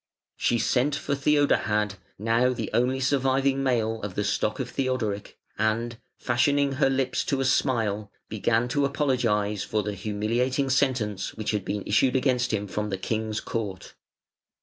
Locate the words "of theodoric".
4.59-5.37